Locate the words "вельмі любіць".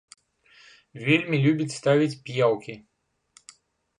1.07-1.75